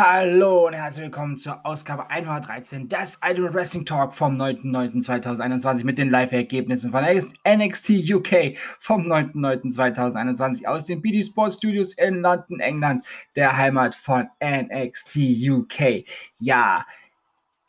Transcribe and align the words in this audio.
Hallo 0.00 0.68
und 0.68 0.74
herzlich 0.74 1.06
willkommen 1.06 1.36
zur 1.38 1.66
Ausgabe 1.66 2.08
113 2.08 2.88
des 2.88 3.18
Idol 3.28 3.52
Wrestling 3.52 3.84
Talk 3.84 4.14
vom 4.14 4.40
9.9.2021 4.40 5.84
mit 5.84 5.98
den 5.98 6.08
Live-Ergebnissen 6.08 6.92
von 6.92 7.02
NXT 7.02 7.90
UK 8.08 8.56
vom 8.78 9.10
9.9.2021 9.10 10.66
aus 10.66 10.84
den 10.84 11.02
BD 11.02 11.24
Sports 11.24 11.56
Studios 11.56 11.94
in 11.94 12.20
London, 12.20 12.60
England, 12.60 13.04
der 13.34 13.56
Heimat 13.56 13.96
von 13.96 14.28
NXT 14.40 15.16
UK. 15.50 16.04
Ja, 16.38 16.86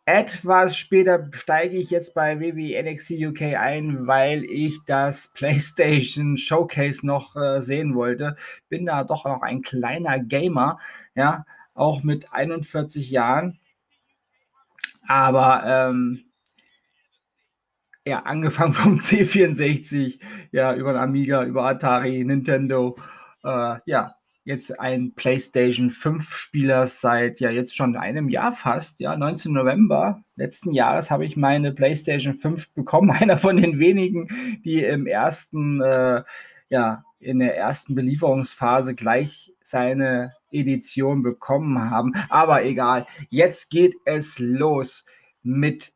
etwas 0.06 0.78
später 0.78 1.28
steige 1.32 1.78
ich 1.78 1.90
jetzt 1.90 2.14
bei 2.14 2.40
WWE 2.40 2.84
NXT 2.84 3.26
UK 3.26 3.42
ein, 3.58 4.06
weil 4.06 4.44
ich 4.44 4.78
das 4.86 5.30
PlayStation 5.34 6.38
Showcase 6.38 7.04
noch 7.08 7.36
äh, 7.36 7.60
sehen 7.60 7.96
wollte. 7.96 8.36
Bin 8.70 8.86
da 8.86 9.04
doch 9.04 9.26
noch 9.26 9.42
ein 9.42 9.64
kleiner 9.64 10.20
Gamer, 10.20 10.78
ja 11.16 11.44
auch 11.80 12.04
mit 12.04 12.34
41 12.34 13.10
Jahren. 13.12 13.60
Aber 15.08 15.64
ähm, 15.66 16.26
ja, 18.06 18.20
angefangen 18.20 18.74
vom 18.76 18.98
C64, 18.98 20.20
ja, 20.52 20.76
über 20.76 20.94
den 20.94 21.02
Amiga, 21.02 21.44
über 21.44 21.64
Atari, 21.64 22.24
Nintendo, 22.24 22.98
äh, 23.44 23.76
ja, 23.86 24.16
jetzt 24.44 24.80
ein 24.80 25.14
PlayStation 25.14 25.90
5 25.90 26.36
Spieler 26.36 26.88
seit 26.88 27.40
ja 27.40 27.52
jetzt 27.52 27.76
schon 27.76 27.96
einem 27.96 28.30
Jahr 28.30 28.52
fast, 28.52 29.00
ja, 29.00 29.16
19 29.16 29.54
November 29.54 30.24
letzten 30.36 30.74
Jahres 30.74 31.12
habe 31.12 31.26
ich 31.26 31.38
meine 31.38 31.72
PlayStation 31.72 32.34
5 32.34 32.74
bekommen, 32.74 33.12
einer 33.20 33.38
von 33.38 33.58
den 33.58 33.78
wenigen, 33.80 34.28
die 34.66 34.84
im 34.84 35.06
ersten, 35.06 35.82
äh, 35.82 36.24
ja, 36.70 37.04
in 37.20 37.40
der 37.40 37.58
ersten 37.58 37.96
Belieferungsphase 37.96 38.96
gleich 38.96 39.54
seine 39.62 40.34
Edition 40.52 41.24
bekommen 41.24 41.90
haben. 41.90 42.14
Aber 42.30 42.64
egal, 42.64 43.06
jetzt 43.30 43.70
geht 43.70 43.96
es 44.06 44.40
los 44.40 45.06
mit 45.44 45.94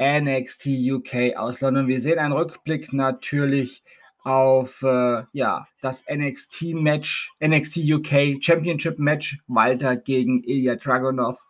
NXT 0.00 0.66
UK 0.90 1.36
aus 1.36 1.60
London. 1.60 1.88
Wir 1.88 2.00
sehen 2.00 2.18
einen 2.18 2.32
Rückblick 2.32 2.92
natürlich 2.92 3.82
auf 4.22 4.82
äh, 4.82 5.22
ja, 5.32 5.68
das 5.80 6.04
NXT 6.12 6.74
Match, 6.74 7.32
NXT 7.40 7.78
UK 7.88 8.42
Championship 8.42 8.98
Match, 8.98 9.38
Walter 9.46 9.96
gegen 9.96 10.42
Ilya 10.42 10.74
Dragunov. 10.74 11.46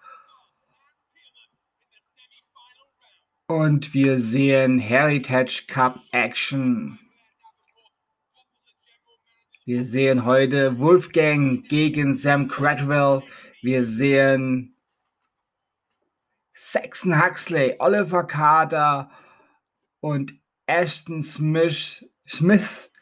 Und 3.49 3.95
wir 3.95 4.19
sehen 4.19 4.79
Heritage 4.79 5.65
Cup 5.69 6.01
Action. 6.13 6.99
Wir 9.69 9.85
sehen 9.85 10.25
heute 10.25 10.79
Wolfgang 10.79 11.69
gegen 11.69 12.15
Sam 12.15 12.47
Cradwell. 12.47 13.25
Wir 13.63 13.83
sehen 13.83 14.77
Saxon 16.53 17.21
Huxley, 17.21 17.75
Oliver 17.81 18.23
Carter 18.23 19.11
und 19.99 20.35
Ashton 20.67 21.21
Smith, 21.25 22.09
Smith 22.29 22.93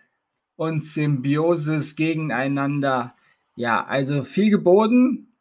und 0.57 0.83
Symbiosis 0.83 1.97
gegeneinander. 1.97 3.15
Ja, 3.57 3.85
also 3.85 4.23
viel 4.23 4.49
geboten 4.49 5.37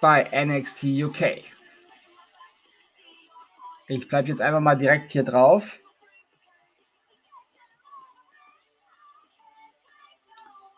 bei 0.00 0.22
NXT 0.42 0.84
UK. 0.84 1.44
Ich 3.88 4.08
bleibe 4.08 4.28
jetzt 4.28 4.40
einfach 4.40 4.60
mal 4.60 4.76
direkt 4.76 5.10
hier 5.10 5.22
drauf. 5.22 5.81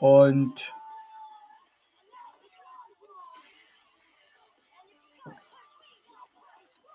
Und 0.05 0.71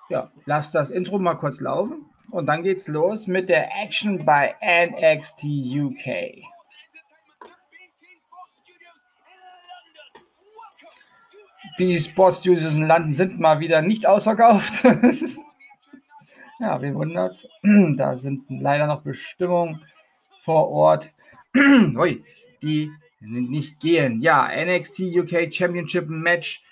ja, 0.10 0.32
lass 0.46 0.72
das 0.72 0.92
Intro 0.92 1.18
mal 1.18 1.34
kurz 1.34 1.60
laufen. 1.60 2.06
Und 2.30 2.46
dann 2.46 2.62
geht's 2.62 2.88
los 2.88 3.26
mit 3.26 3.50
der 3.50 3.76
Action 3.82 4.24
bei 4.26 4.56
NXT 4.62 5.44
UK. 5.44 6.44
Die 11.80 12.00
Sports 12.00 12.42
Studios 12.42 12.74
in 12.76 12.86
London 12.86 13.12
sind 13.12 13.40
mal 13.40 13.60
wieder 13.60 13.82
nicht 13.82 14.06
ausverkauft. 14.06 14.84
ja, 16.60 16.80
wen 16.80 16.94
wundert's? 16.94 17.48
da 17.98 18.16
sind 18.16 18.46
leider 18.50 18.86
noch 18.86 19.02
Bestimmungen 19.02 19.84
vor 20.42 20.70
Ort. 20.70 21.12
Ui, 21.56 22.24
die 22.62 22.92
nicht 23.20 23.80
gehen. 23.80 24.22
Ja, 24.22 24.48
NXT 24.48 25.02
UK 25.16 25.54
Championship 25.54 26.08
Match. 26.08 26.64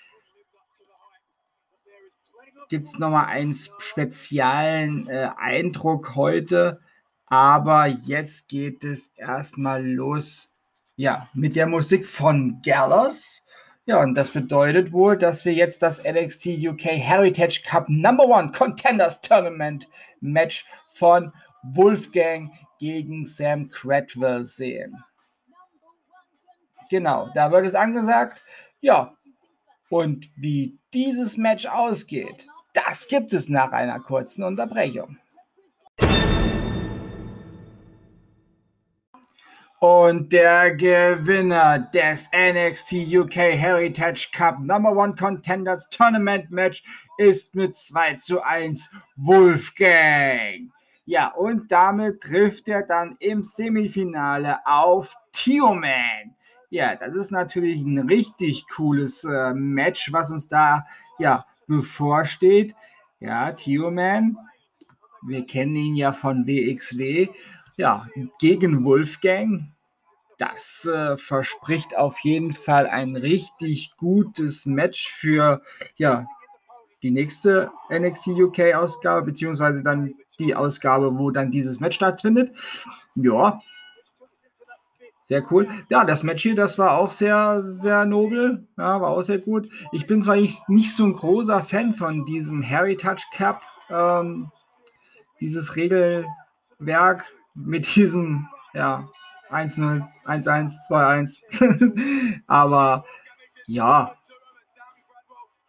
Gibt 2.68 2.86
es 2.86 2.98
nochmal 2.98 3.26
einen 3.26 3.54
speziellen 3.54 5.08
äh, 5.08 5.30
Eindruck 5.36 6.14
heute. 6.14 6.80
Aber 7.26 7.86
jetzt 7.86 8.48
geht 8.48 8.84
es 8.84 9.08
erstmal 9.16 9.86
los. 9.86 10.50
Ja, 10.96 11.28
mit 11.34 11.56
der 11.56 11.66
Musik 11.66 12.04
von 12.06 12.60
Gallows. 12.64 13.44
Ja, 13.84 14.02
und 14.02 14.14
das 14.14 14.30
bedeutet 14.30 14.92
wohl, 14.92 15.16
dass 15.16 15.44
wir 15.44 15.54
jetzt 15.54 15.82
das 15.82 16.02
NXT 16.02 16.46
UK 16.58 16.84
Heritage 16.84 17.62
Cup 17.66 17.88
Number 17.88 18.26
One 18.26 18.52
Contenders 18.52 19.20
Tournament 19.22 19.88
Match 20.20 20.66
von 20.90 21.32
Wolfgang 21.62 22.50
gegen 22.78 23.24
Sam 23.24 23.70
Cradwell 23.70 24.44
sehen. 24.44 25.02
Genau, 26.90 27.30
da 27.34 27.50
wird 27.50 27.66
es 27.66 27.74
angesagt. 27.74 28.42
Ja, 28.80 29.14
und 29.90 30.28
wie 30.36 30.78
dieses 30.94 31.36
Match 31.36 31.66
ausgeht, 31.66 32.46
das 32.72 33.08
gibt 33.08 33.32
es 33.32 33.48
nach 33.48 33.72
einer 33.72 34.00
kurzen 34.00 34.44
Unterbrechung. 34.44 35.18
Und 39.80 40.32
der 40.32 40.74
Gewinner 40.74 41.78
des 41.78 42.28
NXT 42.34 43.14
UK 43.14 43.34
Heritage 43.36 44.30
Cup 44.32 44.58
Number 44.58 44.90
One 44.90 45.14
Contenders 45.14 45.88
Tournament 45.88 46.50
Match 46.50 46.82
ist 47.16 47.54
mit 47.54 47.76
2 47.76 48.14
zu 48.14 48.42
1 48.42 48.90
Wolfgang. 49.14 50.72
Ja, 51.04 51.28
und 51.28 51.70
damit 51.70 52.20
trifft 52.20 52.68
er 52.68 52.82
dann 52.82 53.16
im 53.20 53.44
Semifinale 53.44 54.58
auf 54.66 55.14
Tioman. 55.30 56.34
Ja, 56.70 56.96
das 56.96 57.14
ist 57.14 57.30
natürlich 57.30 57.80
ein 57.80 57.98
richtig 57.98 58.66
cooles 58.68 59.24
äh, 59.24 59.54
Match, 59.54 60.12
was 60.12 60.30
uns 60.30 60.48
da 60.48 60.86
ja 61.18 61.46
bevorsteht. 61.66 62.74
Ja, 63.20 63.52
Tioman, 63.52 64.36
wir 65.22 65.46
kennen 65.46 65.76
ihn 65.76 65.96
ja 65.96 66.12
von 66.12 66.46
WXW. 66.46 67.28
Ja, 67.76 68.06
gegen 68.38 68.84
Wolfgang. 68.84 69.72
Das 70.36 70.84
äh, 70.84 71.16
verspricht 71.16 71.96
auf 71.96 72.20
jeden 72.20 72.52
Fall 72.52 72.86
ein 72.86 73.16
richtig 73.16 73.92
gutes 73.96 74.66
Match 74.66 75.08
für 75.08 75.62
ja, 75.96 76.26
die 77.02 77.10
nächste 77.10 77.70
NXT 77.90 78.28
UK 78.28 78.74
Ausgabe, 78.74 79.26
beziehungsweise 79.26 79.82
dann 79.82 80.14
die 80.38 80.54
Ausgabe, 80.54 81.18
wo 81.18 81.30
dann 81.30 81.50
dieses 81.50 81.80
Match 81.80 81.96
stattfindet. 81.96 82.52
Ja, 83.14 83.58
sehr 85.28 85.44
cool. 85.52 85.68
Ja, 85.90 86.06
das 86.06 86.22
Match 86.22 86.42
hier, 86.42 86.54
das 86.54 86.78
war 86.78 86.96
auch 86.96 87.10
sehr, 87.10 87.62
sehr 87.62 88.06
nobel. 88.06 88.66
Ja, 88.78 88.98
war 88.98 89.10
auch 89.10 89.20
sehr 89.20 89.38
gut. 89.38 89.68
Ich 89.92 90.06
bin 90.06 90.22
zwar 90.22 90.36
nicht, 90.36 90.96
so 90.96 91.04
ein 91.04 91.12
großer 91.12 91.62
Fan 91.62 91.92
von 91.92 92.24
diesem 92.24 92.62
Heritage 92.62 93.24
Cap, 93.34 93.60
ähm, 93.90 94.50
dieses 95.38 95.76
Regelwerk 95.76 97.26
mit 97.54 97.94
diesem, 97.94 98.48
ja, 98.72 99.06
1-0, 99.50 100.02
1-1, 100.24 100.72
2-1. 100.88 102.40
Aber 102.46 103.04
ja, 103.66 104.14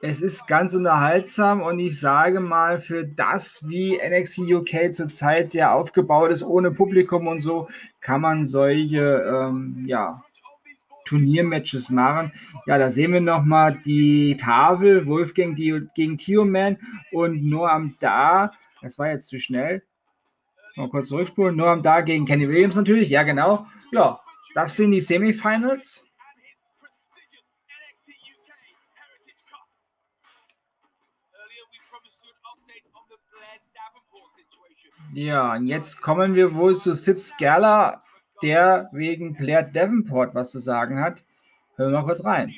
es 0.02 0.22
ist 0.22 0.48
ganz 0.48 0.74
unterhaltsam 0.74 1.62
und 1.62 1.80
ich 1.80 2.00
sage 2.00 2.40
mal, 2.40 2.80
für 2.80 3.06
das, 3.06 3.68
wie 3.68 3.98
NXT 3.98 4.40
UK 4.40 4.94
zurzeit 4.94 5.54
ja 5.54 5.74
aufgebaut 5.74 6.32
ist, 6.32 6.44
ohne 6.44 6.72
Publikum 6.72 7.28
und 7.28 7.42
so, 7.42 7.68
kann 8.00 8.22
man 8.22 8.46
solche 8.46 9.26
ähm, 9.28 9.84
ja, 9.88 10.24
Turniermatches 11.06 11.90
machen. 11.90 12.32
Ja, 12.66 12.78
da 12.78 12.92
sehen 12.92 13.12
wir 13.12 13.20
nochmal 13.20 13.78
die 13.84 14.38
Tafel, 14.38 15.06
Wolfgang 15.06 15.56
die, 15.56 15.82
gegen 15.96 16.16
Tioman 16.16 16.78
und 17.12 17.44
Noam 17.44 17.96
Da, 18.00 18.52
das 18.82 18.98
war 18.98 19.10
jetzt 19.10 19.28
zu 19.28 19.38
schnell. 19.38 19.84
Mal 20.78 20.90
kurz 20.90 21.10
zurückspulen. 21.10 21.58
Noam 21.58 21.82
Da 21.82 22.00
gegen 22.02 22.26
Kenny 22.26 22.48
Williams 22.48 22.78
natürlich, 22.78 23.10
ja 23.10 23.24
genau. 23.24 23.68
Ja, 23.92 24.22
das 24.54 24.78
sind 24.78 24.92
die 24.92 25.02
Semifinals. 25.02 26.06
Ja, 35.14 35.54
und 35.54 35.66
jetzt 35.66 36.02
kommen 36.02 36.36
wir 36.36 36.54
wohl 36.54 36.76
zu 36.76 36.94
Sid 36.94 37.18
Skerla, 37.18 38.04
der 38.44 38.90
wegen 38.92 39.36
Blair 39.36 39.64
Davenport 39.64 40.36
was 40.36 40.52
zu 40.52 40.60
sagen 40.60 41.02
hat. 41.02 41.24
Hören 41.76 41.92
wir 41.92 42.00
mal 42.00 42.06
kurz 42.06 42.24
rein. 42.24 42.54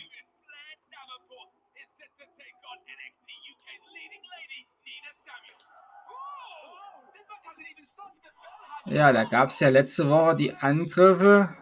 Ja, 8.85 9.13
da 9.13 9.23
gab 9.23 9.49
es 9.49 9.59
ja 9.61 9.69
letzte 9.69 10.09
Woche 10.09 10.35
die 10.35 10.53
Angriffe. 10.53 11.55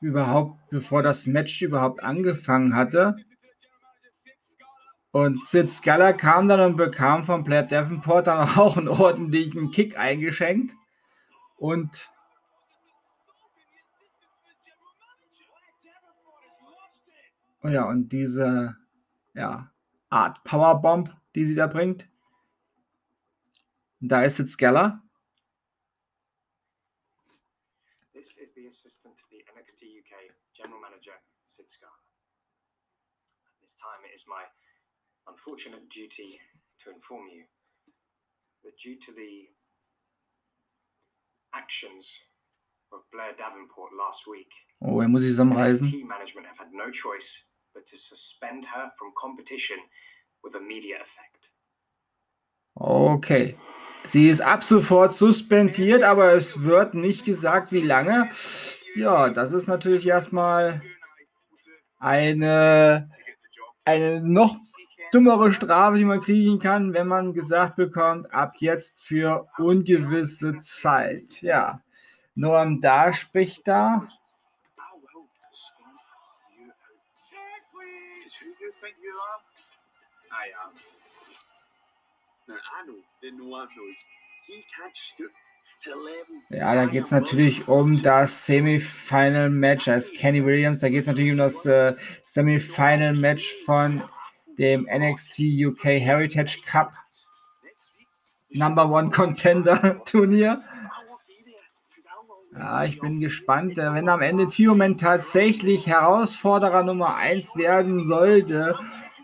Überhaupt, 0.00 0.58
bevor 0.70 1.02
das 1.02 1.26
Match 1.26 1.60
überhaupt 1.60 2.02
angefangen 2.02 2.74
hatte. 2.74 3.16
Und 5.10 5.44
Sid 5.44 5.70
Scala 5.70 6.12
kam 6.12 6.48
dann 6.48 6.60
und 6.60 6.76
bekam 6.76 7.24
von 7.24 7.42
Blair 7.42 7.62
Davenport 7.62 8.26
dann 8.26 8.48
auch 8.58 8.76
einen 8.76 8.88
ordentlichen 8.88 9.70
Kick 9.70 9.98
eingeschenkt. 9.98 10.74
Und 11.56 12.10
oh 17.62 17.68
ja, 17.68 17.88
und 17.88 18.10
diese 18.10 18.76
ja, 19.34 19.72
Art 20.10 20.44
Powerbomb, 20.44 21.14
die 21.34 21.44
sie 21.44 21.54
da 21.54 21.66
bringt. 21.66 22.08
Da 24.00 24.22
ist 24.22 24.36
Sid 24.36 24.48
Scala. 24.48 25.02
This 28.12 28.28
is 28.36 28.54
the 28.54 28.66
assistant 28.66 29.16
to 29.16 29.24
the 29.30 29.42
NXT 29.56 29.82
UK 29.82 30.30
General 30.54 30.80
Manager, 30.80 31.18
Sid 31.48 31.68
Scala. 31.70 31.98
This 33.60 33.72
time 33.80 34.04
it 34.04 34.14
is 34.14 34.24
my 34.28 34.44
unfortunate 35.48 35.88
duty 35.88 36.38
to 36.84 36.90
inform 36.90 37.26
you 37.32 37.42
that 38.64 38.72
due 38.82 38.96
to 38.96 39.12
the 39.12 39.48
actions 41.54 42.06
of 42.92 43.00
Blair 43.12 43.32
Davenport 43.38 43.90
last 43.96 44.26
week, 44.26 44.48
oh, 44.82 45.00
er 45.00 45.08
muss 45.08 45.22
sich 45.22 45.32
zusammenreißen. 45.32 45.88
management 46.06 46.46
have 46.46 46.58
had 46.58 46.72
no 46.72 46.90
choice 46.90 47.28
but 47.74 47.86
to 47.86 47.96
suspend 47.96 48.64
her 48.64 48.90
from 48.98 49.12
competition 49.16 49.78
with 50.42 50.54
immediate 50.54 51.00
effect. 51.00 51.50
Okay. 52.76 53.56
Sie 54.06 54.28
ist 54.28 54.40
ab 54.40 54.62
sofort 54.62 55.12
suspendiert, 55.12 56.02
aber 56.02 56.32
es 56.32 56.62
wird 56.62 56.94
nicht 56.94 57.24
gesagt, 57.24 57.72
wie 57.72 57.80
lange. 57.80 58.30
Ja, 58.94 59.28
das 59.28 59.52
ist 59.52 59.66
natürlich 59.66 60.06
erstmal 60.06 60.82
eine, 61.98 63.10
eine 63.84 64.22
noch 64.22 64.56
dümmere 65.12 65.52
Strafe, 65.52 65.98
die 65.98 66.04
man 66.04 66.20
kriegen 66.20 66.58
kann, 66.58 66.92
wenn 66.92 67.06
man 67.06 67.34
gesagt 67.34 67.76
bekommt, 67.76 68.32
ab 68.32 68.54
jetzt 68.58 69.04
für 69.04 69.48
ungewisse 69.58 70.58
Zeit. 70.60 71.42
Ja, 71.42 71.80
Norm 72.34 72.80
da 72.80 73.12
spricht 73.12 73.66
da. 73.66 74.08
Ja, 86.50 86.74
da 86.74 86.86
geht 86.86 87.04
es 87.04 87.10
natürlich 87.10 87.68
um 87.68 88.02
das 88.02 88.46
Semifinal-Match 88.46 89.88
als 89.88 90.12
Kenny 90.12 90.44
Williams. 90.44 90.80
Da 90.80 90.88
geht 90.88 91.02
es 91.02 91.06
natürlich 91.06 91.32
um 91.32 91.38
das 91.38 91.66
äh, 91.66 91.94
Semifinal-Match 92.24 93.54
von 93.64 94.02
dem 94.58 94.88
NXT 94.90 95.40
UK 95.66 95.84
Heritage 95.84 96.60
Cup 96.66 96.92
Number 98.50 98.90
One 98.90 99.10
Contender 99.10 100.02
Turnier. 100.04 100.62
Ja, 102.58 102.82
ich 102.84 102.98
bin 102.98 103.20
gespannt, 103.20 103.78
äh, 103.78 103.92
wenn 103.92 104.08
am 104.08 104.22
Ende 104.22 104.48
Tioman 104.48 104.96
tatsächlich 104.96 105.86
Herausforderer 105.86 106.82
Nummer 106.82 107.14
1 107.14 107.56
werden 107.56 108.02
sollte, 108.02 108.76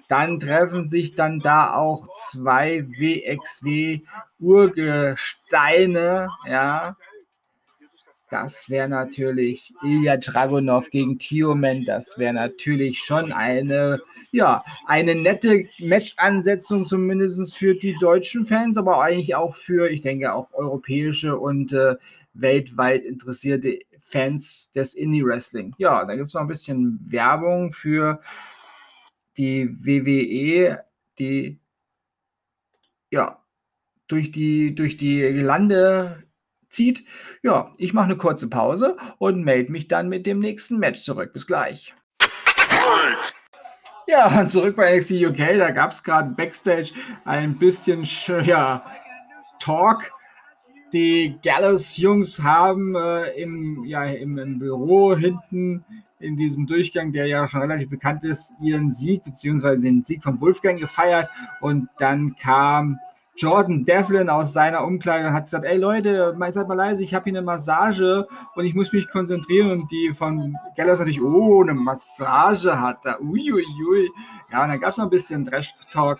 dann 0.08 0.38
treffen 0.38 0.86
sich 0.86 1.14
dann 1.14 1.40
da 1.40 1.74
auch 1.74 2.06
zwei 2.12 2.86
WXW 2.86 4.02
Urgesteine, 4.38 6.28
ja, 6.46 6.96
das 8.30 8.70
wäre 8.70 8.88
natürlich 8.88 9.72
Ilya 9.82 10.16
Dragunov 10.16 10.90
gegen 10.90 11.18
Tioman. 11.18 11.84
Das 11.84 12.18
wäre 12.18 12.32
natürlich 12.32 12.98
schon 12.98 13.32
eine, 13.32 14.00
ja, 14.32 14.64
eine 14.86 15.14
nette 15.14 15.66
Match-Ansetzung, 15.78 16.84
zumindest 16.84 17.56
für 17.56 17.74
die 17.74 17.96
deutschen 18.00 18.46
Fans, 18.46 18.76
aber 18.76 19.02
eigentlich 19.02 19.34
auch 19.34 19.54
für, 19.54 19.90
ich 19.90 20.00
denke, 20.00 20.32
auch 20.32 20.52
europäische 20.52 21.38
und 21.38 21.72
äh, 21.72 21.96
weltweit 22.32 23.04
interessierte 23.04 23.78
Fans 24.00 24.70
des 24.72 24.94
Indie-Wrestling. 24.94 25.74
Ja, 25.78 26.04
da 26.04 26.16
gibt 26.16 26.28
es 26.28 26.34
noch 26.34 26.42
ein 26.42 26.48
bisschen 26.48 27.00
Werbung 27.06 27.70
für 27.70 28.20
die 29.36 29.68
WWE, 29.84 30.82
die 31.18 31.58
ja 33.10 33.42
durch 34.08 34.32
die, 34.32 34.74
durch 34.74 34.96
die 34.96 35.22
Lande 35.22 36.23
zieht. 36.74 37.04
Ja, 37.42 37.72
ich 37.78 37.92
mache 37.92 38.06
eine 38.06 38.16
kurze 38.16 38.48
Pause 38.48 38.96
und 39.18 39.44
melde 39.44 39.72
mich 39.72 39.88
dann 39.88 40.08
mit 40.08 40.26
dem 40.26 40.38
nächsten 40.38 40.78
Match 40.78 41.02
zurück. 41.02 41.32
Bis 41.32 41.46
gleich. 41.46 41.94
Ja, 44.06 44.46
zurück 44.46 44.76
bei 44.76 44.96
NXT 44.96 45.12
UK. 45.12 45.58
Da 45.58 45.70
gab 45.70 45.90
es 45.90 46.02
gerade 46.02 46.30
Backstage 46.30 46.90
ein 47.24 47.58
bisschen 47.58 48.04
ja, 48.44 48.84
Talk. 49.58 50.12
Die 50.92 51.38
Gallus-Jungs 51.42 52.42
haben 52.42 52.94
äh, 52.94 53.30
im, 53.30 53.84
ja, 53.84 54.04
im, 54.04 54.38
im 54.38 54.58
Büro 54.58 55.16
hinten 55.16 55.84
in 56.20 56.36
diesem 56.36 56.66
Durchgang, 56.66 57.12
der 57.12 57.26
ja 57.26 57.48
schon 57.48 57.62
relativ 57.62 57.90
bekannt 57.90 58.24
ist, 58.24 58.52
ihren 58.60 58.92
Sieg 58.92 59.24
bzw. 59.24 59.76
den 59.80 60.04
Sieg 60.04 60.22
von 60.22 60.40
Wolfgang 60.40 60.78
gefeiert. 60.78 61.28
Und 61.60 61.88
dann 61.98 62.36
kam 62.36 62.98
Jordan 63.36 63.84
Devlin 63.84 64.28
aus 64.28 64.52
seiner 64.52 64.84
Umkleidung 64.84 65.32
hat 65.32 65.44
gesagt, 65.44 65.64
ey 65.64 65.76
Leute, 65.76 66.36
seid 66.50 66.68
mal 66.68 66.74
leise, 66.74 67.02
ich 67.02 67.14
habe 67.14 67.24
hier 67.24 67.38
eine 67.38 67.44
Massage 67.44 68.28
und 68.54 68.64
ich 68.64 68.74
muss 68.74 68.92
mich 68.92 69.08
konzentrieren. 69.08 69.72
Und 69.72 69.90
die 69.90 70.12
von 70.14 70.56
Gallows 70.76 71.00
natürlich, 71.00 71.22
oh, 71.22 71.62
eine 71.62 71.74
Massage 71.74 72.80
hat 72.80 73.04
er. 73.06 73.20
Uiuiui. 73.20 74.10
Ja, 74.52 74.62
und 74.62 74.70
dann 74.70 74.80
gab 74.80 74.90
es 74.90 74.98
noch 74.98 75.04
ein 75.04 75.10
bisschen 75.10 75.44
Trash-Talk. 75.44 76.18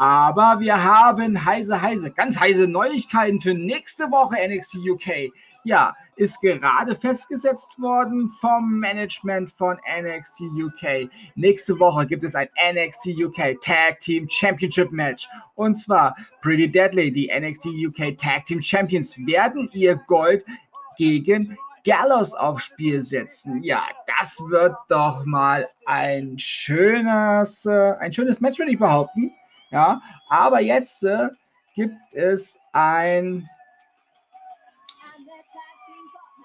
Aber 0.00 0.60
wir 0.60 0.82
haben 0.82 1.44
heiße, 1.44 1.82
heiße, 1.82 2.12
ganz 2.12 2.40
heiße 2.40 2.66
Neuigkeiten 2.66 3.38
für 3.38 3.52
nächste 3.52 4.04
Woche 4.04 4.36
NXT 4.48 4.78
UK 4.88 5.30
ja, 5.64 5.94
ist 6.16 6.40
gerade 6.40 6.96
festgesetzt 6.96 7.78
worden 7.78 8.28
vom 8.28 8.78
Management 8.78 9.50
von 9.50 9.76
NXT 9.76 10.42
UK. 10.42 11.10
Nächste 11.34 11.78
Woche 11.78 12.06
gibt 12.06 12.24
es 12.24 12.34
ein 12.34 12.48
NXT 12.72 13.08
UK 13.18 13.60
Tag 13.60 14.00
Team 14.00 14.26
Championship 14.28 14.90
Match. 14.90 15.28
Und 15.54 15.74
zwar 15.74 16.16
Pretty 16.40 16.70
Deadly, 16.70 17.12
die 17.12 17.30
NXT 17.30 17.66
UK 17.66 18.16
Tag 18.16 18.46
Team 18.46 18.62
Champions, 18.62 19.18
werden 19.26 19.68
ihr 19.72 19.96
Gold 20.06 20.44
gegen 20.96 21.58
Gallows 21.84 22.34
aufs 22.34 22.64
Spiel 22.64 23.00
setzen. 23.00 23.62
Ja, 23.62 23.82
das 24.18 24.38
wird 24.48 24.74
doch 24.88 25.24
mal 25.24 25.68
ein 25.86 26.38
schönes, 26.38 27.64
äh, 27.64 27.94
ein 28.00 28.12
schönes 28.12 28.40
Match, 28.40 28.58
würde 28.58 28.72
ich 28.72 28.78
behaupten. 28.78 29.32
Ja, 29.70 30.00
aber 30.28 30.60
jetzt 30.60 31.04
äh, 31.04 31.28
gibt 31.74 32.14
es 32.14 32.58
ein 32.72 33.48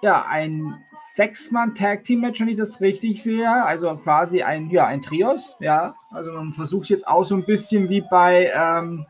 ja, 0.06 0.24
ein 0.28 0.84
Sechs-Mann-Tag-Team-Match, 1.16 2.40
wenn 2.40 2.50
ich 2.50 2.58
das 2.58 2.80
richtig 2.80 3.24
sehe. 3.24 3.52
Also 3.52 3.96
quasi 3.98 4.44
ein, 4.44 4.70
ja, 4.70 4.86
ein 4.86 5.02
Trios, 5.02 5.58
ja. 5.60 5.96
Also 6.12 6.32
man 6.32 6.52
versucht 6.52 6.90
jetzt 6.90 7.08
auch 7.08 7.24
so 7.24 7.34
ein 7.34 7.44
bisschen 7.44 7.90
wie 7.90 8.02
bei, 8.02 8.52
ähm, 8.54 9.08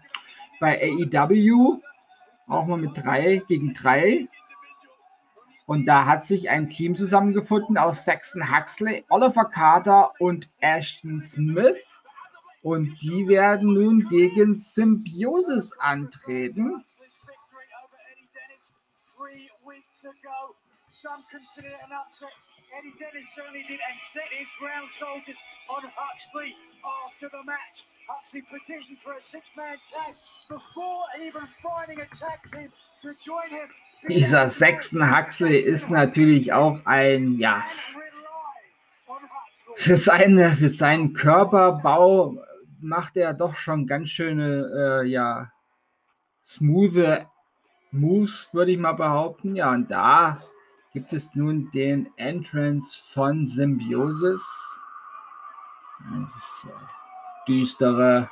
bei 0.62 0.82
AEW, 0.82 1.82
auch 2.48 2.66
mal 2.66 2.78
mit 2.78 2.92
drei 2.96 3.44
gegen 3.46 3.74
drei. 3.74 4.30
Und 5.66 5.86
da 5.86 6.06
hat 6.06 6.24
sich 6.24 6.50
ein 6.50 6.70
Team 6.70 6.96
zusammengefunden 6.96 7.78
aus 7.78 8.06
Saxon 8.06 8.56
Huxley, 8.56 9.04
Oliver 9.10 9.46
Carter 9.46 10.14
und 10.20 10.50
Ashton 10.62 11.20
Smith. 11.20 12.04
Und 12.66 13.00
die 13.00 13.28
werden 13.28 13.76
nun 13.76 14.08
gegen 14.10 14.56
Symbiosis 14.56 15.72
antreten. 15.78 16.84
Dieser 34.10 34.50
sechsten 34.50 35.16
Huxley 35.16 35.60
ist 35.60 35.92
natürlich 35.92 36.52
auch 36.52 36.80
ein, 36.86 37.38
ja, 37.38 37.64
für, 39.76 39.98
seine, 39.98 40.56
für 40.56 40.70
seinen 40.70 41.14
Körperbau 41.14 42.44
macht 42.80 43.18
er 43.18 43.34
doch 43.34 43.56
schon 43.56 43.88
ganz 43.88 44.10
schöne, 44.10 45.02
äh, 45.04 45.08
ja, 45.08 45.52
smooth 46.46 47.26
Moves, 47.92 48.50
würde 48.52 48.72
ich 48.72 48.78
mal 48.78 48.94
behaupten. 48.94 49.56
Ja, 49.56 49.72
und 49.72 49.90
da 49.90 50.38
gibt 50.94 51.14
es 51.14 51.34
nun 51.36 51.72
den 51.72 52.10
Entrance 52.18 52.98
von 53.10 53.46
Symbiosis. 53.46 54.80
Das 56.20 56.36
ist 56.36 56.68
ja 56.68 56.90
düstere. 57.48 58.30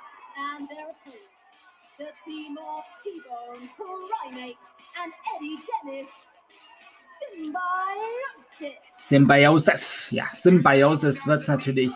Symbiosis, 8.90 10.12
ja, 10.12 10.26
Symbiosis 10.34 11.26
wird 11.28 11.42
es 11.42 11.48
natürlich 11.48 11.92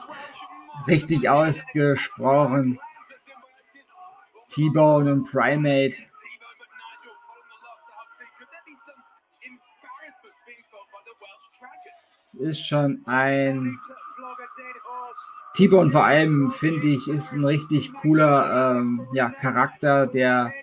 richtig 0.86 1.30
ausgesprochen. 1.30 2.80
T-Bone 4.50 5.12
und 5.12 5.32
Primate. 5.32 6.04
Es 11.94 12.34
ist 12.36 12.68
schon 12.68 13.02
ein 13.06 13.80
T-Bone 15.58 15.90
vor 15.90 16.06
allem, 16.06 16.52
finde 16.52 16.88
ich, 16.88 17.08
ist 17.08 17.32
ein 17.34 17.44
richtig 17.44 17.92
cooler 17.94 18.78
ähm, 18.78 19.08
ja, 19.12 19.32
Charakter, 19.32 20.06
der 20.06 20.54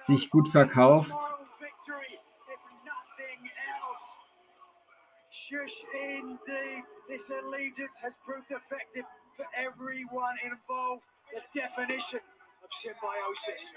sich 0.00 0.28
gut 0.28 0.48
verkauft. 0.48 1.16
Shush 5.30 5.84
indeed. 5.92 6.89
This 7.10 7.28
allegiance 7.28 7.98
has 8.04 8.14
proved 8.24 8.52
effective 8.52 9.02
for 9.36 9.44
everyone 9.58 10.36
involved. 10.44 11.02
The 11.34 11.60
definition 11.60 12.20
of 12.62 12.70
symbiosis. 12.78 13.72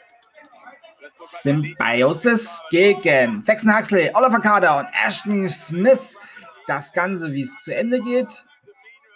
Symbiosis 1.42 2.62
gegen 2.70 3.44
Saxon 3.44 3.72
Huxley, 3.72 4.12
Oliver 4.14 4.40
Carter 4.40 4.78
und 4.78 4.88
Ashton 5.04 5.50
Smith. 5.50 6.16
Das 6.68 6.94
Ganze, 6.94 7.34
wie 7.34 7.42
es 7.42 7.64
zu 7.64 7.76
Ende 7.76 8.02
geht, 8.02 8.46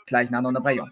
gleich 0.07 0.31
nach 0.31 0.39
einer 0.39 0.47
Unterbrechung. 0.47 0.89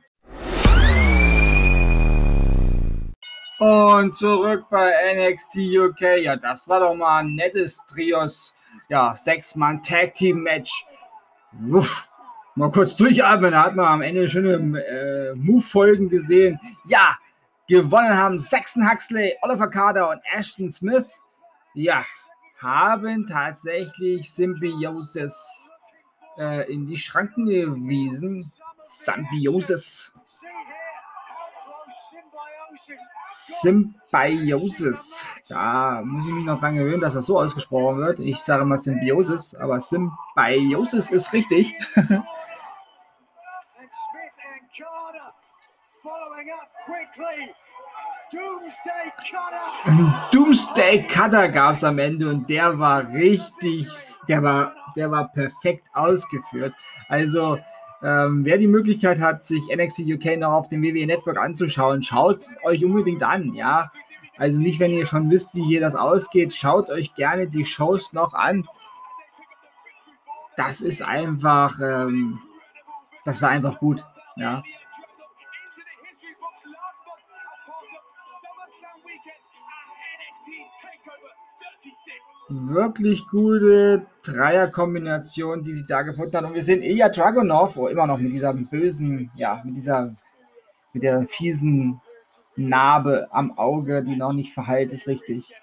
Und 3.58 4.16
zurück 4.16 4.66
bei 4.70 4.94
NXT 5.16 5.58
UK. 5.76 6.02
Ja, 6.22 6.36
das 6.36 6.70
war 6.70 6.80
doch 6.80 6.94
mal 6.94 7.24
ein 7.24 7.34
nettes 7.34 7.82
Trios. 7.88 8.54
Ja, 8.88 9.16
sechs-Mann 9.16 9.82
Tag 9.82 10.14
Team 10.14 10.44
Match. 10.44 10.86
Uff, 11.72 12.08
mal 12.56 12.72
kurz 12.72 12.96
durchatmen, 12.96 13.52
da 13.52 13.64
hat 13.64 13.76
man 13.76 13.86
am 13.86 14.02
Ende 14.02 14.30
schöne 14.30 14.80
äh, 14.80 15.36
Move-Folgen 15.36 16.10
gesehen. 16.10 16.60
Ja, 16.86 17.18
gewonnen 17.68 18.16
haben 18.16 18.40
Saxon 18.40 18.90
Huxley, 18.90 19.36
Oliver 19.42 19.70
Carter 19.70 20.10
und 20.10 20.22
Ashton 20.34 20.72
Smith. 20.72 21.08
Ja, 21.74 22.06
haben 22.58 23.28
tatsächlich 23.28 24.34
Symbiosis 24.34 25.70
äh, 26.38 26.72
in 26.72 26.86
die 26.86 26.98
Schranken 26.98 27.46
gewiesen. 27.46 28.50
Symbiosis. 28.86 30.14
Symbiosis. 33.62 35.26
Da 35.50 36.02
muss 36.06 36.28
ich 36.28 36.34
mich 36.34 36.46
noch 36.46 36.60
dran 36.60 36.76
gewöhnen, 36.76 37.02
dass 37.02 37.16
das 37.16 37.26
so 37.26 37.40
ausgesprochen 37.40 37.98
wird. 37.98 38.20
Ich 38.20 38.40
sage 38.40 38.64
mal 38.66 38.78
Symbiosis, 38.78 39.56
aber 39.56 39.80
Symbiosis 39.80 41.10
ist 41.10 41.34
richtig. 41.34 41.76
Doomsday 50.32 51.08
Cutter 51.08 51.50
gab 51.60 51.74
es 51.74 51.84
am 51.84 51.98
Ende 51.98 52.30
und 52.30 52.50
der 52.50 52.78
war 52.78 53.08
richtig, 53.10 53.88
der 54.28 54.44
war, 54.44 54.76
der 54.96 55.10
war 55.10 55.30
perfekt 55.32 55.88
ausgeführt. 55.94 56.74
Also 57.08 57.58
ähm, 58.04 58.46
wer 58.46 58.58
die 58.58 58.68
Möglichkeit 58.68 59.20
hat, 59.20 59.44
sich 59.44 59.64
NXT 59.74 60.02
UK 60.02 60.38
noch 60.38 60.52
auf 60.52 60.68
dem 60.68 60.84
WWE 60.84 61.08
Network 61.08 61.38
anzuschauen, 61.38 62.04
schaut 62.04 62.46
euch 62.64 62.86
unbedingt 62.86 63.24
an, 63.24 63.54
ja. 63.56 63.92
Also 64.38 64.60
nicht, 64.60 64.80
wenn 64.80 64.92
ihr 64.92 65.06
schon 65.06 65.32
wisst, 65.32 65.56
wie 65.56 65.64
hier 65.64 65.80
das 65.80 65.96
ausgeht, 65.96 66.54
schaut 66.54 66.90
euch 66.90 67.16
gerne 67.16 67.48
die 67.48 67.66
Shows 67.66 68.14
noch 68.14 68.34
an. 68.34 68.68
Das 70.56 70.82
ist 70.82 71.02
einfach, 71.02 71.80
ähm, 71.80 72.42
das 73.24 73.42
war 73.42 73.50
einfach 73.50 73.80
gut, 73.80 74.06
ja. 74.36 74.62
Wirklich 82.50 83.28
gute 83.28 84.06
Dreierkombination, 84.24 85.64
die 85.64 85.72
sie 85.72 85.88
da 85.88 86.04
gefunden 86.04 86.38
hat. 86.38 86.44
Und 86.46 86.54
wir 86.54 86.62
sehen 86.62 86.82
Ilya 86.82 87.10
Dragunov, 87.10 87.78
oh, 87.78 87.88
immer 87.88 88.08
noch 88.08 88.18
mit 88.18 88.34
dieser 88.34 88.54
bösen, 88.54 89.32
ja, 89.36 89.62
mit 89.66 89.76
dieser, 89.76 90.16
mit 90.94 91.04
der 91.04 91.26
fiesen 91.26 92.02
Narbe 92.56 93.28
am 93.32 93.58
Auge, 93.58 94.04
die 94.04 94.16
noch 94.16 94.34
nicht 94.34 94.54
verheilt 94.54 94.94
ist, 94.94 95.08
richtig. 95.08 95.54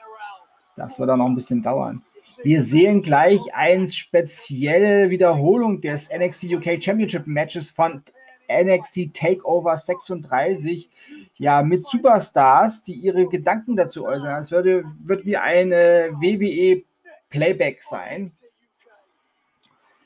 Das 0.77 0.99
wird 0.99 1.11
auch 1.11 1.17
noch 1.17 1.27
ein 1.27 1.35
bisschen 1.35 1.63
dauern. 1.63 2.03
Wir 2.43 2.63
sehen 2.63 3.03
gleich 3.03 3.55
eine 3.55 3.87
spezielle 3.87 5.11
Wiederholung 5.11 5.81
des 5.81 6.09
NXT 6.11 6.45
UK 6.55 6.83
Championship 6.83 7.27
Matches 7.27 7.71
von 7.71 8.03
NXT 8.51 9.15
Takeover 9.15 9.77
36 9.77 10.91
ja, 11.37 11.63
mit 11.63 11.85
Superstars, 11.85 12.83
die 12.83 12.95
ihre 12.95 13.29
Gedanken 13.29 13.77
dazu 13.77 14.05
äußern. 14.05 14.41
Es 14.41 14.51
würde, 14.51 14.85
wird 15.03 15.25
wie 15.25 15.37
eine 15.37 16.11
WWE 16.21 16.85
Playback 17.31 17.83
sein. 17.83 18.33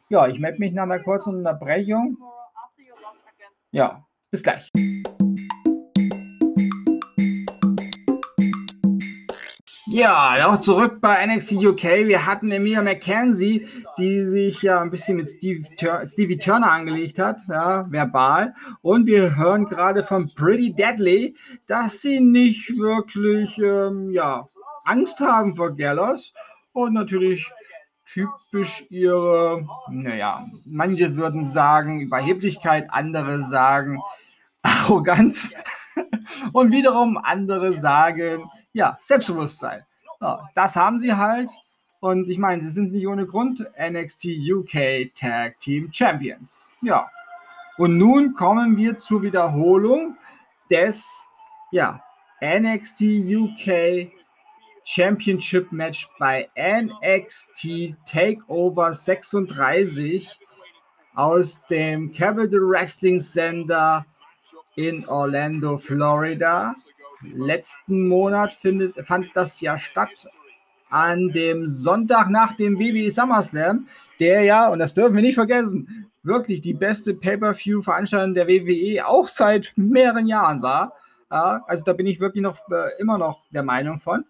Ja, 0.08 0.28
ich 0.28 0.38
melde 0.38 0.60
mich 0.60 0.72
nach 0.72 0.84
einer 0.84 1.00
kurzen 1.00 1.36
Unterbrechung. 1.36 2.16
Ja, 3.72 4.06
bis 4.30 4.42
gleich. 4.42 4.70
Ja, 9.96 10.50
auch 10.50 10.58
zurück 10.58 11.00
bei 11.00 11.24
NXT 11.24 11.52
UK. 11.52 11.82
Wir 12.04 12.26
hatten 12.26 12.52
Emilia 12.52 12.82
McKenzie, 12.82 13.66
die 13.96 14.24
sich 14.26 14.60
ja 14.60 14.82
ein 14.82 14.90
bisschen 14.90 15.16
mit 15.16 15.26
Steve 15.26 15.62
Tur 15.78 16.06
Stevie 16.06 16.36
Turner 16.36 16.70
angelegt 16.70 17.18
hat, 17.18 17.38
ja, 17.48 17.90
verbal. 17.90 18.52
Und 18.82 19.06
wir 19.06 19.36
hören 19.36 19.64
gerade 19.64 20.04
von 20.04 20.34
Pretty 20.34 20.74
Deadly, 20.74 21.34
dass 21.66 22.02
sie 22.02 22.20
nicht 22.20 22.76
wirklich, 22.76 23.56
ähm, 23.56 24.10
ja, 24.10 24.44
Angst 24.84 25.18
haben 25.20 25.56
vor 25.56 25.74
Gallows. 25.74 26.34
Und 26.74 26.92
natürlich 26.92 27.50
typisch 28.04 28.84
ihre, 28.90 29.66
naja, 29.88 30.46
manche 30.66 31.16
würden 31.16 31.42
sagen 31.42 32.02
Überheblichkeit, 32.02 32.88
andere 32.90 33.40
sagen 33.40 34.02
Arroganz. 34.60 35.54
Und 36.52 36.70
wiederum 36.70 37.16
andere 37.16 37.72
sagen, 37.72 38.50
ja, 38.74 38.98
Selbstbewusstsein. 39.00 39.85
Ja, 40.20 40.48
das 40.54 40.76
haben 40.76 40.98
sie 40.98 41.14
halt. 41.14 41.50
Und 42.00 42.28
ich 42.28 42.38
meine, 42.38 42.60
sie 42.60 42.68
sind 42.68 42.92
nicht 42.92 43.06
ohne 43.06 43.26
Grund 43.26 43.66
NXT 43.78 44.26
UK 44.50 45.14
Tag 45.14 45.58
Team 45.60 45.90
Champions. 45.92 46.68
Ja. 46.82 47.08
Und 47.78 47.98
nun 47.98 48.34
kommen 48.34 48.76
wir 48.76 48.96
zur 48.96 49.22
Wiederholung 49.22 50.16
des 50.70 51.28
ja, 51.70 52.02
NXT 52.40 53.02
UK 53.30 54.12
Championship 54.84 55.72
Match 55.72 56.08
bei 56.18 56.48
NXT 56.56 57.96
Takeover 58.04 58.92
36 58.92 60.38
aus 61.14 61.64
dem 61.66 62.12
Capital 62.12 62.60
Wrestling 62.60 63.18
Center 63.18 64.06
in 64.76 65.06
Orlando, 65.08 65.76
Florida 65.76 66.74
letzten 67.22 68.08
Monat 68.08 68.54
findet, 68.54 69.06
fand 69.06 69.28
das 69.34 69.60
ja 69.60 69.78
statt 69.78 70.28
an 70.88 71.30
dem 71.30 71.64
Sonntag 71.64 72.30
nach 72.30 72.52
dem 72.52 72.78
WWE 72.78 73.10
SummerSlam, 73.10 73.88
der 74.20 74.42
ja, 74.42 74.68
und 74.68 74.78
das 74.78 74.94
dürfen 74.94 75.16
wir 75.16 75.22
nicht 75.22 75.34
vergessen, 75.34 76.10
wirklich 76.22 76.60
die 76.60 76.74
beste 76.74 77.14
Pay-Per-View-Veranstaltung 77.14 78.34
der 78.34 78.48
WWE 78.48 79.06
auch 79.06 79.26
seit 79.26 79.72
mehreren 79.76 80.26
Jahren 80.26 80.62
war. 80.62 80.92
Also 81.28 81.84
da 81.84 81.92
bin 81.92 82.06
ich 82.06 82.20
wirklich 82.20 82.42
noch 82.42 82.58
äh, 82.70 83.00
immer 83.00 83.18
noch 83.18 83.42
der 83.50 83.62
Meinung 83.62 83.98
von. 83.98 84.24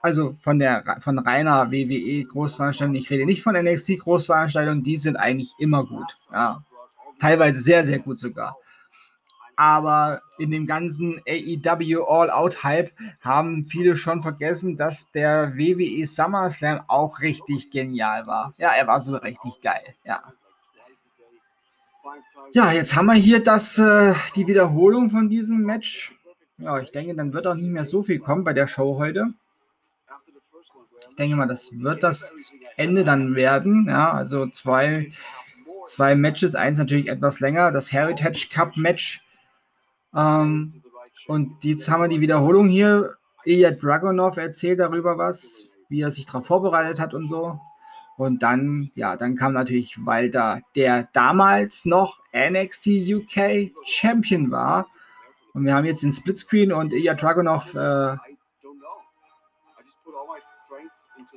Also 0.00 0.32
von 0.40 0.58
der 0.58 0.84
von 1.00 1.18
reiner 1.18 1.70
WWE 1.70 2.24
Großveranstaltung. 2.24 2.94
Ich 2.96 3.10
rede 3.10 3.24
nicht 3.24 3.42
von 3.42 3.54
NXT 3.54 3.98
Großveranstaltungen, 4.00 4.82
die 4.82 4.96
sind 4.96 5.16
eigentlich 5.16 5.52
immer 5.58 5.84
gut. 5.84 6.16
Ja. 6.32 6.64
Teilweise 7.20 7.60
sehr, 7.60 7.84
sehr 7.84 8.00
gut 8.00 8.18
sogar 8.18 8.56
aber 9.56 10.22
in 10.38 10.50
dem 10.50 10.66
ganzen 10.66 11.20
AEW 11.28 12.04
All-Out-Hype 12.04 12.90
haben 13.20 13.64
viele 13.64 13.96
schon 13.96 14.22
vergessen, 14.22 14.76
dass 14.76 15.10
der 15.10 15.54
WWE 15.56 16.06
SummerSlam 16.06 16.82
auch 16.88 17.20
richtig 17.20 17.70
genial 17.70 18.26
war. 18.26 18.54
Ja, 18.56 18.70
er 18.70 18.86
war 18.86 19.00
so 19.00 19.16
richtig 19.16 19.60
geil, 19.60 19.94
ja. 20.04 20.22
Ja, 22.52 22.72
jetzt 22.72 22.96
haben 22.96 23.06
wir 23.06 23.14
hier 23.14 23.42
das, 23.42 23.78
äh, 23.78 24.14
die 24.34 24.46
Wiederholung 24.46 25.10
von 25.10 25.28
diesem 25.28 25.62
Match. 25.62 26.14
Ja, 26.58 26.78
ich 26.78 26.92
denke, 26.92 27.14
dann 27.14 27.32
wird 27.32 27.46
auch 27.46 27.54
nicht 27.54 27.70
mehr 27.70 27.84
so 27.84 28.02
viel 28.02 28.18
kommen 28.18 28.44
bei 28.44 28.52
der 28.52 28.66
Show 28.66 28.98
heute. 28.98 29.32
Ich 31.10 31.16
denke 31.16 31.36
mal, 31.36 31.46
das 31.46 31.70
wird 31.72 32.02
das 32.02 32.32
Ende 32.76 33.04
dann 33.04 33.34
werden. 33.34 33.86
Ja, 33.88 34.12
also 34.12 34.46
zwei, 34.48 35.12
zwei 35.86 36.14
Matches, 36.14 36.54
eins 36.54 36.78
natürlich 36.78 37.08
etwas 37.08 37.40
länger. 37.40 37.70
Das 37.70 37.92
Heritage 37.92 38.48
Cup 38.52 38.76
Match 38.76 39.22
ähm, 40.14 40.82
und 41.26 41.64
jetzt 41.64 41.88
haben 41.88 42.02
wir 42.02 42.08
die 42.08 42.20
Wiederholung 42.20 42.68
hier 42.68 43.16
Ilya 43.44 43.72
Dragunov 43.72 44.36
erzählt 44.36 44.80
darüber 44.80 45.18
was, 45.18 45.68
wie 45.88 46.00
er 46.00 46.10
sich 46.10 46.26
darauf 46.26 46.46
vorbereitet 46.46 46.98
hat 46.98 47.14
und 47.14 47.28
so. 47.28 47.60
Und 48.16 48.42
dann, 48.42 48.90
ja, 48.94 49.16
dann 49.16 49.36
kam 49.36 49.52
natürlich 49.52 50.04
Walter, 50.04 50.60
der 50.76 51.08
damals 51.12 51.86
noch 51.86 52.18
NXT 52.32 52.88
UK 53.08 53.72
Champion 53.84 54.50
war. 54.50 54.86
Und 55.54 55.64
wir 55.64 55.74
haben 55.74 55.84
jetzt 55.84 56.02
den 56.02 56.12
Splitscreen 56.12 56.72
und 56.72 56.92
Ilya 56.92 57.14
Dragunov 57.14 57.74
äh, 57.74 58.16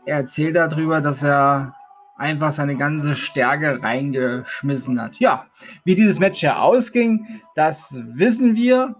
er 0.08 0.18
erzählt 0.18 0.56
darüber, 0.56 1.02
dass 1.02 1.24
er 1.24 1.76
einfach 2.16 2.52
seine 2.52 2.76
ganze 2.76 3.16
Stärke 3.16 3.82
reingeschmissen 3.82 5.02
hat. 5.02 5.18
Ja, 5.20 5.48
wie 5.84 5.96
dieses 5.96 6.20
Match 6.20 6.42
ja 6.42 6.60
ausging, 6.60 7.42
das 7.56 8.02
wissen 8.14 8.56
wir. 8.56 8.96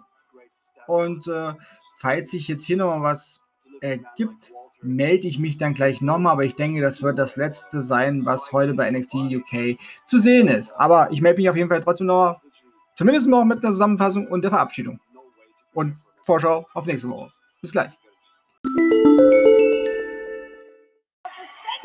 Und 0.88 1.28
äh, 1.28 1.54
falls 1.98 2.32
sich 2.32 2.48
jetzt 2.48 2.66
hier 2.66 2.78
nochmal 2.78 3.02
was 3.02 3.40
ergibt, 3.82 4.52
melde 4.82 5.28
ich 5.28 5.40
mich 5.40 5.58
dann 5.58 5.74
gleich 5.74 6.02
nochmal. 6.02 6.34
Aber 6.34 6.44
ich 6.44 6.56
denke, 6.56 6.82
das 6.82 7.02
wird 7.02 7.18
das 7.18 7.36
letzte 7.36 7.82
sein, 7.82 8.26
was 8.26 8.52
heute 8.52 8.74
bei 8.74 8.90
NXT 8.92 9.16
UK 9.16 9.78
zu 10.06 10.20
sehen 10.20 10.48
ist. 10.48 10.74
Aber 10.74 11.12
ich 11.12 11.22
melde 11.22 11.42
mich 11.42 11.50
auf 11.50 11.56
jeden 11.56 11.70
Fall 11.70 11.82
trotzdem 11.82 12.08
noch, 12.08 12.42
zumindest 12.96 13.28
noch 13.28 13.46
mit 13.46 13.64
einer 13.64 13.72
Zusammenfassung 13.72 14.28
und 14.28 14.44
der 14.44 14.52
Verabschiedung. 14.52 15.00
Und 15.74 15.98
Vorschau 16.24 16.66
auf 16.74 16.86
nächste 16.86 17.10
Woche. 17.10 17.32
Bis 17.62 17.72
gleich. 17.72 17.92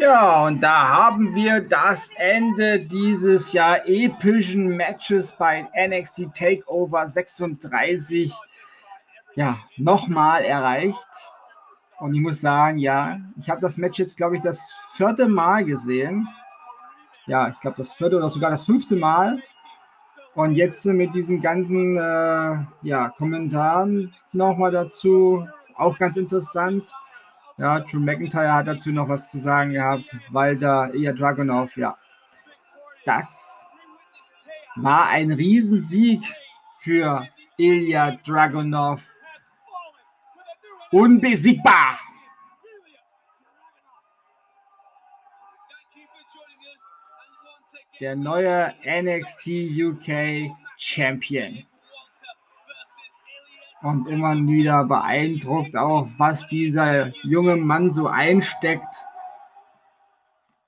Ja, 0.01 0.47
und 0.47 0.63
da 0.63 0.89
haben 0.89 1.35
wir 1.35 1.61
das 1.61 2.11
Ende 2.17 2.81
dieses 2.81 3.53
ja 3.53 3.77
epischen 3.85 4.75
Matches 4.75 5.31
bei 5.33 5.69
NXT 5.77 6.33
Takeover 6.35 7.07
36 7.07 8.33
ja 9.35 9.59
nochmal 9.77 10.43
erreicht. 10.45 11.07
Und 11.99 12.15
ich 12.15 12.21
muss 12.23 12.41
sagen, 12.41 12.79
ja, 12.79 13.19
ich 13.39 13.51
habe 13.51 13.61
das 13.61 13.77
Match 13.77 13.99
jetzt, 13.99 14.17
glaube 14.17 14.37
ich, 14.37 14.41
das 14.43 14.73
vierte 14.95 15.29
Mal 15.29 15.67
gesehen. 15.67 16.27
Ja, 17.27 17.51
ich 17.51 17.61
glaube, 17.61 17.77
das 17.77 17.93
vierte 17.93 18.17
oder 18.17 18.31
sogar 18.31 18.51
das 18.51 18.65
fünfte 18.65 18.97
Mal. 18.97 19.43
Und 20.35 20.55
jetzt 20.55 20.87
mit 20.87 21.15
diesen 21.15 21.43
ganzen 21.43 21.99
äh, 21.99 22.65
ja, 22.89 23.11
Kommentaren 23.19 24.15
nochmal 24.33 24.71
dazu, 24.71 25.47
auch 25.77 25.99
ganz 25.99 26.17
interessant. 26.17 26.91
Ja, 27.61 27.79
Drew 27.79 28.01
McIntyre 28.01 28.55
hat 28.55 28.69
dazu 28.69 28.91
noch 28.91 29.11
was 29.11 29.31
zu 29.31 29.39
sagen 29.39 29.75
gehabt, 29.75 30.17
weil 30.31 30.57
da 30.57 30.87
Ilya 30.87 31.13
Dragunov, 31.13 31.77
ja. 31.77 31.99
Das 33.05 33.69
war 34.77 35.09
ein 35.09 35.31
Riesensieg 35.31 36.23
für 36.79 37.29
Ilya 37.59 38.13
Dragunov. 38.25 39.07
Unbesiegbar! 40.91 42.01
Der 48.01 48.17
neue 48.17 48.75
NXT 48.87 49.49
UK 49.79 50.51
Champion 50.79 51.67
und 53.83 54.09
immer 54.09 54.35
wieder 54.35 54.85
beeindruckt 54.85 55.77
auch, 55.77 56.07
was 56.19 56.49
dieser 56.49 57.13
junge 57.23 57.57
Mann 57.57 57.91
so 57.91 58.07
einsteckt, 58.07 59.05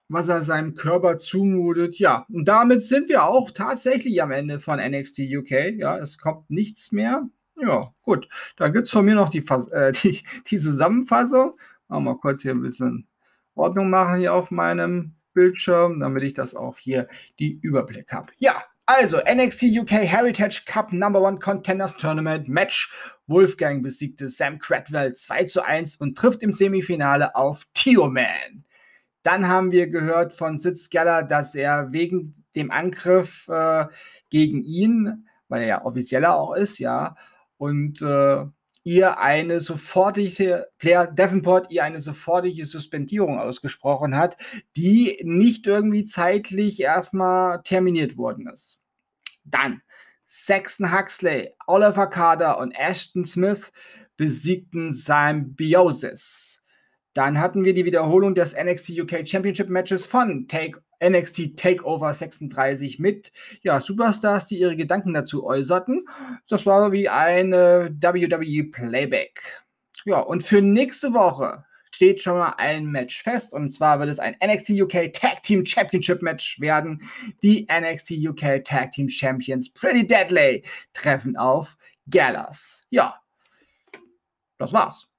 was 0.09 0.29
er 0.29 0.42
seinem 0.42 0.75
Körper 0.75 1.16
zumutet. 1.16 1.98
Ja, 1.98 2.27
und 2.31 2.46
damit 2.46 2.83
sind 2.85 3.09
wir 3.09 3.25
auch 3.25 3.51
tatsächlich 3.51 4.22
am 4.22 4.31
Ende 4.31 4.61
von 4.61 4.79
NXT 4.79 5.20
UK. 5.37 5.51
Ja, 5.77 5.96
es 5.98 6.18
kommt 6.18 6.51
nichts 6.51 6.92
mehr. 6.92 7.29
Ja, 7.57 7.83
gut. 8.03 8.29
Da 8.57 8.68
gibt 8.68 8.87
es 8.87 8.92
von 8.92 9.05
mir 9.05 9.14
noch 9.14 9.31
die, 9.31 9.44
äh, 9.72 9.92
die, 10.03 10.22
die 10.46 10.59
Zusammenfassung. 10.59 11.59
Wir 11.88 12.16
kurz 12.16 12.42
hier 12.42 12.53
ein 12.53 12.62
bisschen 12.62 13.07
Ordnung 13.55 13.90
machen 13.90 14.18
hier 14.18 14.33
auf 14.33 14.51
meinem 14.51 15.14
Bildschirm, 15.35 16.01
damit 16.01 16.22
ich 16.22 16.35
das 16.35 16.55
auch 16.55 16.79
hier 16.79 17.09
die 17.38 17.59
Überblick 17.61 18.12
habe. 18.12 18.33
Ja, 18.38 18.64
also, 18.87 19.18
NXT 19.18 19.64
UK 19.81 19.90
Heritage 19.90 20.64
Cup 20.66 20.92
Number 20.92 21.21
One 21.21 21.38
Contenders 21.38 21.97
Tournament 21.97 22.49
Match. 22.49 22.92
Wolfgang 23.29 23.83
besiegte 23.83 24.29
Sam 24.29 24.59
Cradwell 24.59 25.14
2 25.14 25.45
zu 25.45 25.64
1 25.64 25.97
und 25.97 26.18
trifft 26.18 26.42
im 26.42 26.53
Semifinale 26.53 27.35
auf 27.37 27.64
Tio-Man. 27.75 28.64
Dann 29.23 29.47
haben 29.47 29.71
wir 29.71 29.87
gehört 29.87 30.33
von 30.33 30.59
Sid 30.59 30.90
Geller, 30.90 31.23
dass 31.23 31.55
er 31.55 31.92
wegen 31.92 32.35
dem 32.57 32.73
Angriff 32.73 33.47
äh, 33.49 33.87
gegen 34.31 34.64
ihn, 34.64 35.29
weil 35.49 35.62
er 35.62 35.68
ja 35.68 35.85
offizieller 35.85 36.35
auch 36.35 36.55
ist, 36.55 36.79
ja, 36.79 37.16
und 37.59 38.03
äh, 38.03 38.45
ihr 38.85 39.18
eine 39.18 39.61
sofortige, 39.61 40.68
Player 40.79 41.07
Davenport 41.07 41.71
ihr 41.71 41.85
eine 41.85 42.01
sofortige 42.01 42.66
Suspendierung 42.66 43.38
ausgesprochen 43.38 44.16
hat, 44.16 44.37
die 44.77 45.21
nicht 45.23 45.66
irgendwie 45.66 46.05
zeitlich 46.05 46.81
erstmal 46.81 47.62
terminiert 47.62 48.16
worden 48.16 48.49
ist. 48.49 48.79
Dann 49.45 49.83
Saxon 50.27 50.97
Huxley, 50.97 51.55
Oliver 51.66 52.07
Carter 52.07 52.59
und 52.59 52.73
Ashton 52.73 53.25
Smith 53.25 53.71
besiegten 54.16 54.92
Symbiosis. 54.92 56.62
Dann 57.12 57.38
hatten 57.38 57.64
wir 57.64 57.75
die 57.75 57.85
Wiederholung 57.85 58.35
des 58.35 58.57
NXT 58.57 59.01
UK 59.01 59.29
Championship 59.29 59.68
Matches 59.68 60.07
von 60.07 60.49
Take, 60.49 60.83
NXT 61.03 61.57
Takeover 61.57 62.15
36 62.15 62.99
mit 62.99 63.33
ja, 63.62 63.81
Superstars, 63.81 64.47
die 64.47 64.59
ihre 64.59 64.77
Gedanken 64.77 65.12
dazu 65.12 65.45
äußerten. 65.45 66.07
Das 66.49 66.67
war 66.67 66.93
wie 66.93 67.09
eine 67.09 67.95
WWE 68.01 68.65
Playback. 68.65 69.65
Ja, 70.05 70.19
und 70.19 70.43
für 70.43 70.62
nächste 70.62 71.12
Woche 71.12 71.65
steht 71.93 72.23
schon 72.23 72.38
mal 72.38 72.55
ein 72.57 72.87
Match 72.87 73.23
fest. 73.23 73.53
Und 73.53 73.71
zwar 73.71 74.01
wird 74.01 74.09
es 74.09 74.19
ein 74.19 74.37
NXT 74.45 74.71
UK 74.71 75.12
Tag 75.12 75.43
Team 75.43 75.65
Championship 75.65 76.23
Match 76.23 76.59
werden. 76.61 77.03
Die 77.43 77.67
NXT 77.71 78.12
UK 78.27 78.65
Tag 78.65 78.93
Team 78.93 79.09
Champions 79.09 79.73
Pretty 79.73 80.07
Deadly 80.07 80.65
treffen 80.93 81.37
auf 81.37 81.77
Gallas. 82.09 82.83
Ja, 82.91 83.21
das 84.59 84.73
war's. 84.73 85.12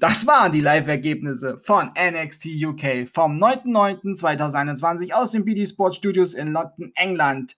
Das 0.00 0.26
waren 0.26 0.52
die 0.52 0.60
Live-Ergebnisse 0.60 1.58
von 1.58 1.90
NXT 1.96 2.46
UK 2.64 3.08
vom 3.08 3.36
9.9.2021 3.36 5.12
aus 5.12 5.30
den 5.30 5.44
BD 5.44 5.66
Sports 5.66 5.96
Studios 5.96 6.34
in 6.34 6.52
London, 6.52 6.92
England 6.94 7.56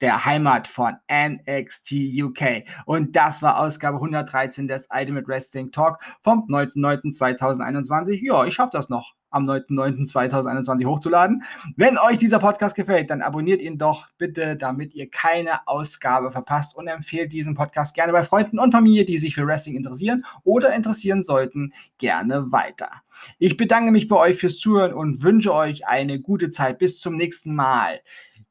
der 0.00 0.24
Heimat 0.24 0.66
von 0.66 0.96
NXT 1.12 1.92
UK. 2.22 2.64
Und 2.86 3.16
das 3.16 3.42
war 3.42 3.58
Ausgabe 3.58 3.96
113 3.96 4.66
des 4.66 4.88
Ultimate 4.90 5.26
Wrestling 5.28 5.70
Talk 5.72 5.98
vom 6.22 6.46
9.9.2021. 6.48 8.24
Ja, 8.24 8.44
ich 8.44 8.54
schaffe 8.54 8.70
das 8.72 8.88
noch 8.88 9.14
am 9.30 9.44
9.9.2021 9.44 10.86
hochzuladen. 10.86 11.42
Wenn 11.76 11.98
euch 11.98 12.18
dieser 12.18 12.38
Podcast 12.38 12.76
gefällt, 12.76 13.10
dann 13.10 13.22
abonniert 13.22 13.62
ihn 13.62 13.78
doch 13.78 14.08
bitte, 14.18 14.56
damit 14.56 14.94
ihr 14.94 15.08
keine 15.08 15.66
Ausgabe 15.66 16.30
verpasst 16.30 16.76
und 16.76 16.88
empfehlt 16.88 17.32
diesen 17.32 17.54
Podcast 17.54 17.94
gerne 17.94 18.12
bei 18.12 18.22
Freunden 18.22 18.58
und 18.58 18.72
Familie, 18.72 19.04
die 19.04 19.18
sich 19.18 19.34
für 19.34 19.46
Wrestling 19.46 19.76
interessieren 19.76 20.24
oder 20.44 20.74
interessieren 20.74 21.22
sollten, 21.22 21.72
gerne 21.98 22.52
weiter. 22.52 22.90
Ich 23.38 23.56
bedanke 23.56 23.90
mich 23.90 24.08
bei 24.08 24.16
euch 24.16 24.36
fürs 24.36 24.58
Zuhören 24.58 24.92
und 24.92 25.22
wünsche 25.22 25.54
euch 25.54 25.86
eine 25.86 26.20
gute 26.20 26.50
Zeit. 26.50 26.78
Bis 26.78 27.00
zum 27.00 27.16
nächsten 27.16 27.54
Mal. 27.54 28.00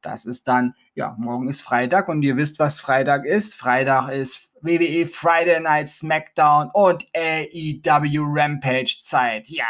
Das 0.02 0.26
ist 0.26 0.48
dann, 0.48 0.76
ja, 0.96 1.16
morgen 1.20 1.50
ist 1.50 1.62
Freitag 1.62 2.08
und 2.08 2.24
ihr 2.24 2.38
wisst, 2.38 2.60
was 2.60 2.80
Freitag 2.80 3.26
ist. 3.26 3.56
Freitag 3.56 4.10
ist 4.10 4.54
WWE 4.62 5.06
Friday 5.06 5.60
Night 5.60 5.90
SmackDown 5.90 6.70
und 6.74 7.06
AEW 7.16 8.24
Rampage 8.26 8.98
Zeit. 9.02 9.50
Ja, 9.50 9.66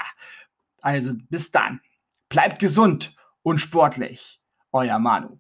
also 0.82 1.14
bis 1.30 1.52
dann. 1.52 1.82
Bleibt 2.30 2.60
gesund 2.60 3.16
und 3.44 3.60
sportlich. 3.60 4.42
Euer 4.72 5.00
Manu. 5.00 5.40